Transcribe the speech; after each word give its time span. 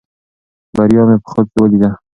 بریا 0.75 1.01
مې 1.07 1.15
په 1.23 1.27
خوب 1.31 1.45
کې 1.51 1.57
ولیده. 1.59 1.89